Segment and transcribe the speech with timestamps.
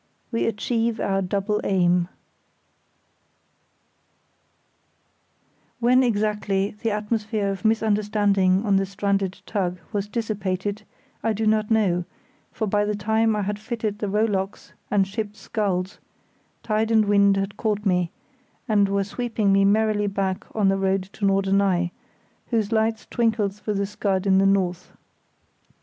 [0.31, 2.07] We Achieve our Double Aim
[5.79, 10.81] When, exactly, the atmosphere of misunderstanding on the stranded tug was dissipated,
[11.21, 12.05] I do not know,
[12.51, 15.99] for by the time I had fitted the rowlocks and shipped sculls,
[16.63, 18.09] tide and wind had caught me,
[18.67, 21.91] and were sweeping me merrily back on the road to Norderney,
[22.47, 24.93] whose lights twinkled through the scud in the north.